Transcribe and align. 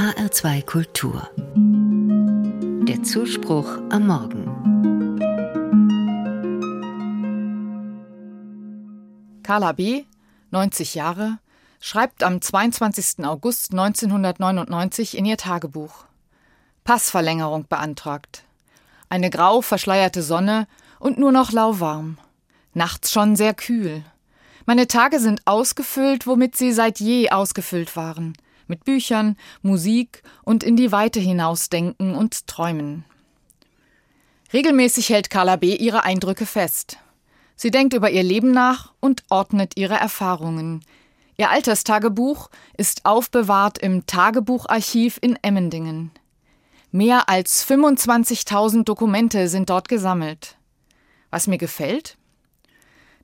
HR2 0.00 0.64
Kultur. 0.64 1.28
Der 2.88 3.02
Zuspruch 3.02 3.68
am 3.90 4.06
Morgen. 4.06 4.46
Carla 9.42 9.72
B., 9.72 10.04
90 10.52 10.94
Jahre, 10.94 11.36
schreibt 11.80 12.22
am 12.22 12.40
22. 12.40 13.26
August 13.26 13.72
1999 13.72 15.18
in 15.18 15.26
ihr 15.26 15.36
Tagebuch. 15.36 16.06
Passverlängerung 16.84 17.66
beantragt. 17.68 18.44
Eine 19.10 19.28
grau 19.28 19.60
verschleierte 19.60 20.22
Sonne 20.22 20.66
und 20.98 21.18
nur 21.18 21.30
noch 21.30 21.52
lauwarm. 21.52 22.16
Nachts 22.72 23.12
schon 23.12 23.36
sehr 23.36 23.52
kühl. 23.52 24.02
Meine 24.64 24.86
Tage 24.86 25.20
sind 25.20 25.42
ausgefüllt, 25.44 26.26
womit 26.26 26.56
sie 26.56 26.72
seit 26.72 27.00
je 27.00 27.28
ausgefüllt 27.28 27.96
waren. 27.96 28.32
Mit 28.70 28.84
Büchern, 28.84 29.36
Musik 29.62 30.22
und 30.44 30.62
in 30.62 30.76
die 30.76 30.92
Weite 30.92 31.18
hinausdenken 31.18 32.14
und 32.14 32.46
träumen. 32.46 33.04
Regelmäßig 34.52 35.08
hält 35.08 35.28
Carla 35.28 35.56
B. 35.56 35.74
ihre 35.74 36.04
Eindrücke 36.04 36.46
fest. 36.46 36.98
Sie 37.56 37.72
denkt 37.72 37.94
über 37.94 38.10
ihr 38.10 38.22
Leben 38.22 38.52
nach 38.52 38.92
und 39.00 39.24
ordnet 39.28 39.76
ihre 39.76 39.96
Erfahrungen. 39.96 40.84
Ihr 41.36 41.50
Alterstagebuch 41.50 42.48
ist 42.76 43.06
aufbewahrt 43.06 43.78
im 43.78 44.06
Tagebucharchiv 44.06 45.18
in 45.20 45.36
Emmendingen. 45.42 46.12
Mehr 46.92 47.28
als 47.28 47.68
25.000 47.68 48.84
Dokumente 48.84 49.48
sind 49.48 49.68
dort 49.68 49.88
gesammelt. 49.88 50.58
Was 51.30 51.48
mir 51.48 51.58
gefällt? 51.58 52.18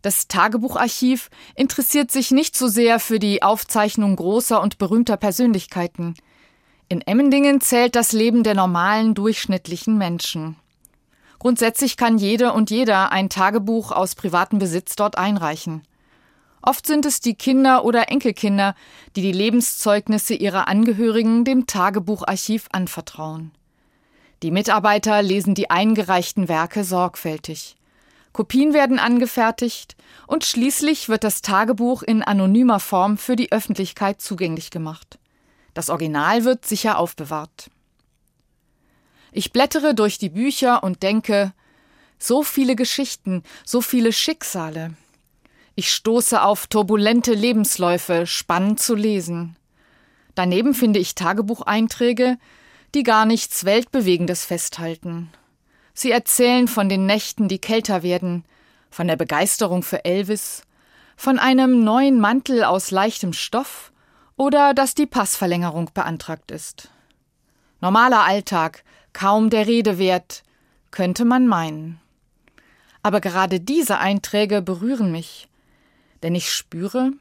Das 0.06 0.28
Tagebucharchiv 0.28 1.30
interessiert 1.56 2.12
sich 2.12 2.30
nicht 2.30 2.56
so 2.56 2.68
sehr 2.68 3.00
für 3.00 3.18
die 3.18 3.42
Aufzeichnung 3.42 4.14
großer 4.14 4.62
und 4.62 4.78
berühmter 4.78 5.16
Persönlichkeiten. 5.16 6.14
In 6.88 7.00
Emmendingen 7.00 7.60
zählt 7.60 7.96
das 7.96 8.12
Leben 8.12 8.44
der 8.44 8.54
normalen, 8.54 9.14
durchschnittlichen 9.14 9.98
Menschen. 9.98 10.54
Grundsätzlich 11.40 11.96
kann 11.96 12.18
jede 12.18 12.52
und 12.52 12.70
jeder 12.70 13.10
ein 13.10 13.28
Tagebuch 13.28 13.90
aus 13.90 14.14
privatem 14.14 14.60
Besitz 14.60 14.94
dort 14.94 15.18
einreichen. 15.18 15.82
Oft 16.62 16.86
sind 16.86 17.04
es 17.04 17.18
die 17.18 17.34
Kinder 17.34 17.84
oder 17.84 18.08
Enkelkinder, 18.08 18.76
die 19.16 19.22
die 19.22 19.32
Lebenszeugnisse 19.32 20.34
ihrer 20.34 20.68
Angehörigen 20.68 21.44
dem 21.44 21.66
Tagebucharchiv 21.66 22.68
anvertrauen. 22.70 23.50
Die 24.44 24.52
Mitarbeiter 24.52 25.20
lesen 25.20 25.56
die 25.56 25.68
eingereichten 25.68 26.48
Werke 26.48 26.84
sorgfältig. 26.84 27.76
Kopien 28.36 28.74
werden 28.74 28.98
angefertigt 28.98 29.96
und 30.26 30.44
schließlich 30.44 31.08
wird 31.08 31.24
das 31.24 31.40
Tagebuch 31.40 32.02
in 32.02 32.22
anonymer 32.22 32.80
Form 32.80 33.16
für 33.16 33.34
die 33.34 33.50
Öffentlichkeit 33.50 34.20
zugänglich 34.20 34.70
gemacht. 34.70 35.18
Das 35.72 35.88
Original 35.88 36.44
wird 36.44 36.66
sicher 36.66 36.98
aufbewahrt. 36.98 37.70
Ich 39.32 39.52
blättere 39.52 39.94
durch 39.94 40.18
die 40.18 40.28
Bücher 40.28 40.82
und 40.82 41.02
denke, 41.02 41.54
so 42.18 42.42
viele 42.42 42.76
Geschichten, 42.76 43.42
so 43.64 43.80
viele 43.80 44.12
Schicksale. 44.12 44.92
Ich 45.74 45.90
stoße 45.90 46.42
auf 46.42 46.66
turbulente 46.66 47.32
Lebensläufe, 47.32 48.26
spannend 48.26 48.80
zu 48.80 48.94
lesen. 48.94 49.56
Daneben 50.34 50.74
finde 50.74 50.98
ich 50.98 51.14
Tagebucheinträge, 51.14 52.36
die 52.94 53.02
gar 53.02 53.24
nichts 53.24 53.64
Weltbewegendes 53.64 54.44
festhalten. 54.44 55.30
Sie 55.98 56.10
erzählen 56.10 56.68
von 56.68 56.90
den 56.90 57.06
Nächten, 57.06 57.48
die 57.48 57.58
kälter 57.58 58.02
werden, 58.02 58.44
von 58.90 59.08
der 59.08 59.16
Begeisterung 59.16 59.82
für 59.82 60.04
Elvis, 60.04 60.62
von 61.16 61.38
einem 61.38 61.84
neuen 61.84 62.20
Mantel 62.20 62.64
aus 62.64 62.90
leichtem 62.90 63.32
Stoff 63.32 63.92
oder 64.36 64.74
dass 64.74 64.94
die 64.94 65.06
Passverlängerung 65.06 65.90
beantragt 65.94 66.50
ist. 66.50 66.90
Normaler 67.80 68.24
Alltag, 68.24 68.84
kaum 69.14 69.48
der 69.48 69.66
Rede 69.66 69.96
wert, 69.98 70.42
könnte 70.90 71.24
man 71.24 71.46
meinen. 71.46 71.98
Aber 73.02 73.22
gerade 73.22 73.58
diese 73.58 73.96
Einträge 73.96 74.60
berühren 74.60 75.10
mich, 75.10 75.48
denn 76.22 76.34
ich 76.34 76.52
spüre, 76.52 77.12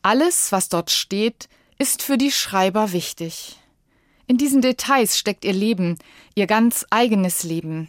alles, 0.00 0.52
was 0.52 0.70
dort 0.70 0.90
steht, 0.90 1.50
ist 1.76 2.02
für 2.02 2.16
die 2.16 2.32
Schreiber 2.32 2.92
wichtig. 2.92 3.59
In 4.30 4.36
diesen 4.36 4.60
Details 4.60 5.18
steckt 5.18 5.44
ihr 5.44 5.52
Leben, 5.52 5.98
ihr 6.36 6.46
ganz 6.46 6.86
eigenes 6.90 7.42
Leben. 7.42 7.88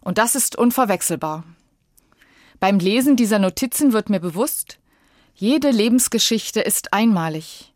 Und 0.00 0.16
das 0.16 0.34
ist 0.34 0.56
unverwechselbar. 0.56 1.44
Beim 2.58 2.78
Lesen 2.78 3.14
dieser 3.14 3.38
Notizen 3.38 3.92
wird 3.92 4.08
mir 4.08 4.18
bewusst, 4.18 4.78
jede 5.34 5.70
Lebensgeschichte 5.70 6.62
ist 6.62 6.94
einmalig 6.94 7.74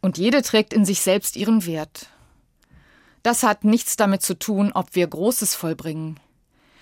und 0.00 0.18
jede 0.18 0.42
trägt 0.42 0.74
in 0.74 0.84
sich 0.84 1.02
selbst 1.02 1.36
ihren 1.36 1.64
Wert. 1.64 2.08
Das 3.22 3.44
hat 3.44 3.62
nichts 3.62 3.94
damit 3.94 4.22
zu 4.22 4.36
tun, 4.36 4.72
ob 4.74 4.96
wir 4.96 5.06
Großes 5.06 5.54
vollbringen. 5.54 6.18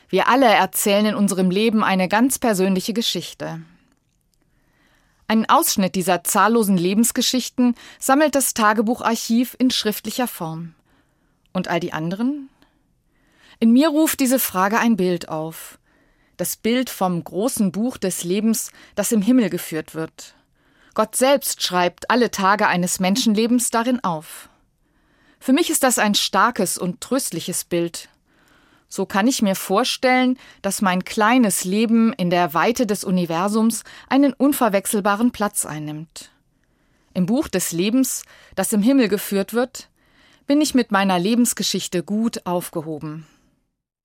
Wir 0.09 0.29
alle 0.29 0.47
erzählen 0.47 1.05
in 1.05 1.15
unserem 1.15 1.51
Leben 1.51 1.85
eine 1.85 2.09
ganz 2.09 2.39
persönliche 2.39 2.95
Geschichte. 2.95 3.61
Einen 5.31 5.49
Ausschnitt 5.49 5.95
dieser 5.95 6.25
zahllosen 6.25 6.77
Lebensgeschichten 6.77 7.77
sammelt 8.01 8.35
das 8.35 8.53
Tagebucharchiv 8.53 9.55
in 9.61 9.71
schriftlicher 9.71 10.27
Form. 10.27 10.75
Und 11.53 11.69
all 11.69 11.79
die 11.79 11.93
anderen? 11.93 12.49
In 13.61 13.71
mir 13.71 13.91
ruft 13.91 14.19
diese 14.19 14.41
Frage 14.41 14.81
ein 14.81 14.97
Bild 14.97 15.29
auf. 15.29 15.79
Das 16.37 16.57
Bild 16.57 16.91
vom 16.91 17.23
großen 17.23 17.71
Buch 17.71 17.97
des 17.97 18.25
Lebens, 18.25 18.73
das 18.97 19.13
im 19.13 19.23
Himmel 19.23 19.51
geführt 19.51 19.95
wird. 19.95 20.35
Gott 20.95 21.15
selbst 21.15 21.63
schreibt 21.63 22.11
alle 22.11 22.33
Tage 22.33 22.67
eines 22.67 22.99
Menschenlebens 22.99 23.71
darin 23.71 24.03
auf. 24.03 24.49
Für 25.39 25.53
mich 25.53 25.71
ist 25.71 25.85
das 25.85 26.01
ein 26.01 26.17
starkes 26.17 26.77
und 26.77 27.01
tröstliches 27.01 27.63
Bild, 27.63 28.09
so 28.91 29.07
kann 29.07 29.29
ich 29.29 29.41
mir 29.41 29.55
vorstellen, 29.55 30.37
dass 30.61 30.83
mein 30.83 31.05
kleines 31.05 31.65
Leben 31.65 32.13
in 32.13 32.29
der 32.29 32.53
Weite 32.53 32.87
des 32.87 33.05
Universums 33.05 33.85
einen 34.09 34.35
unverwechselbaren 34.35 35.31
Platz 35.31 35.65
einnimmt. 35.65 36.31
Im 37.15 37.25
Buch 37.25 37.49
des 37.49 37.73
Lebens, 37.73 38.25
das 38.57 38.73
im 38.73 38.83
Himmel 38.83 39.09
geführt 39.09 39.55
wird, 39.55 39.89
bin 40.47 40.61
ich 40.61 40.75
mit 40.75 40.91
meiner 40.91 41.19
Lebensgeschichte 41.19 42.03
gut 42.03 42.45
aufgehoben. 42.45 43.27